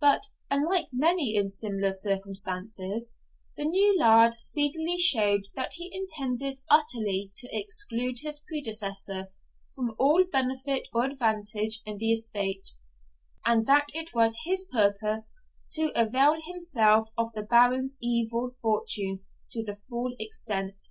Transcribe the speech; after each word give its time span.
But, 0.00 0.26
unlike 0.50 0.88
many 0.92 1.36
in 1.36 1.46
similar 1.46 1.92
circumstances, 1.92 3.12
the 3.56 3.64
new 3.64 3.96
laird 3.96 4.34
speedily 4.40 4.96
showed 4.98 5.44
that 5.54 5.74
he 5.74 5.88
intended 5.94 6.60
utterly 6.68 7.30
to 7.36 7.48
exclude 7.56 8.18
his 8.18 8.40
predecessor 8.40 9.28
from 9.76 9.94
all 9.96 10.24
benefit 10.24 10.88
or 10.92 11.04
advantage 11.04 11.80
in 11.86 11.98
the 11.98 12.10
estate, 12.10 12.70
and 13.44 13.66
that 13.66 13.86
it 13.94 14.12
was 14.12 14.40
his 14.44 14.64
purpose 14.64 15.32
to 15.74 15.92
avail 15.94 16.34
himself 16.44 17.10
of 17.16 17.32
the 17.34 17.42
old 17.42 17.48
Baron's 17.48 17.96
evil 18.02 18.50
fortune 18.60 19.20
to 19.52 19.62
the 19.62 19.78
full 19.88 20.12
extent. 20.18 20.90